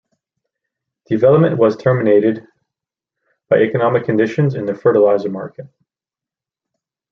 Development 1.05 1.59
was 1.59 1.77
terminated 1.77 2.47
by 3.49 3.57
economic 3.57 4.03
conditions 4.03 4.55
in 4.55 4.65
the 4.65 4.73
fertilizer 4.73 5.29
market. 5.29 5.67